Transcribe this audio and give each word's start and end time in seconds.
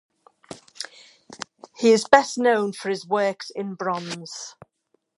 He 1.77 1.91
is 1.91 2.05
best 2.07 2.35
known 2.39 2.73
for 2.73 2.89
his 2.89 3.05
works 3.05 3.51
in 3.51 3.75
bronze. 3.75 4.55